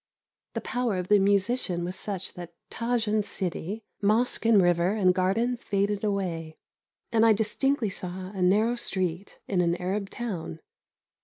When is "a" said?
8.31-8.41